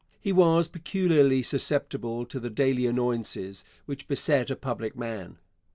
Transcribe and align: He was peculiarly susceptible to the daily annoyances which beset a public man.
He 0.19 0.31
was 0.31 0.67
peculiarly 0.67 1.43
susceptible 1.43 2.25
to 2.25 2.39
the 2.39 2.49
daily 2.49 2.87
annoyances 2.87 3.63
which 3.85 4.07
beset 4.07 4.49
a 4.49 4.55
public 4.55 4.95
man. 4.97 5.37